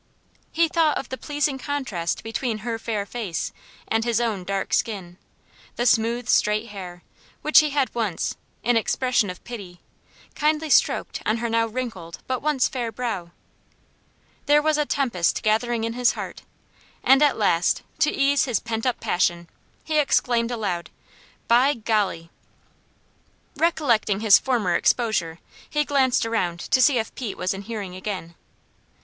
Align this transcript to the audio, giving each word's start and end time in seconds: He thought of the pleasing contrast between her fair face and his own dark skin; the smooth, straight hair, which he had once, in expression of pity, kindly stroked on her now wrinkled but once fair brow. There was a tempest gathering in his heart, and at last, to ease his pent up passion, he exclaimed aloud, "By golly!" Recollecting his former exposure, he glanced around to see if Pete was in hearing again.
He 0.51 0.67
thought 0.67 0.97
of 0.97 1.09
the 1.09 1.15
pleasing 1.19 1.59
contrast 1.59 2.23
between 2.23 2.57
her 2.65 2.79
fair 2.79 3.05
face 3.05 3.53
and 3.87 4.03
his 4.03 4.19
own 4.19 4.43
dark 4.43 4.73
skin; 4.73 5.19
the 5.75 5.85
smooth, 5.85 6.27
straight 6.27 6.69
hair, 6.69 7.03
which 7.43 7.59
he 7.59 7.69
had 7.69 7.93
once, 7.93 8.35
in 8.63 8.75
expression 8.75 9.29
of 9.29 9.43
pity, 9.43 9.79
kindly 10.33 10.71
stroked 10.71 11.21
on 11.23 11.37
her 11.37 11.49
now 11.49 11.67
wrinkled 11.67 12.17
but 12.25 12.41
once 12.41 12.67
fair 12.67 12.91
brow. 12.91 13.29
There 14.47 14.59
was 14.59 14.75
a 14.79 14.87
tempest 14.87 15.43
gathering 15.43 15.83
in 15.83 15.93
his 15.93 16.13
heart, 16.13 16.41
and 17.03 17.21
at 17.21 17.37
last, 17.37 17.83
to 17.99 18.11
ease 18.11 18.45
his 18.45 18.59
pent 18.59 18.87
up 18.87 18.99
passion, 18.99 19.49
he 19.83 19.99
exclaimed 19.99 20.49
aloud, 20.49 20.89
"By 21.47 21.75
golly!" 21.75 22.31
Recollecting 23.55 24.21
his 24.21 24.39
former 24.39 24.73
exposure, 24.73 25.37
he 25.69 25.85
glanced 25.85 26.25
around 26.25 26.59
to 26.59 26.81
see 26.81 26.97
if 26.97 27.13
Pete 27.13 27.37
was 27.37 27.53
in 27.53 27.61
hearing 27.61 27.93
again. 27.95 28.33